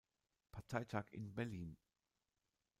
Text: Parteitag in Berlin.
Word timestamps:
Parteitag 0.51 1.13
in 1.13 1.31
Berlin. 1.35 1.77